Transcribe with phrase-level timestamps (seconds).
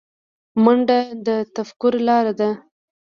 [0.63, 2.49] منډه د تفکر لاره ده